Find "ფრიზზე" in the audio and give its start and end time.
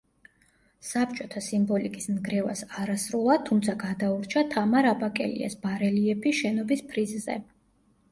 6.95-7.37